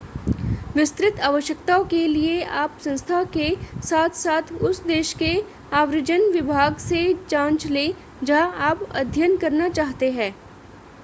[0.75, 3.49] विस्तृत आवश्यकताओं के लिए आप संस्था के
[3.83, 5.31] साथ-साथ उस देश के
[5.73, 7.93] आव्रजन विभाग से जांच लें
[8.23, 10.33] जहां आप अध्ययन करना चाहते हैं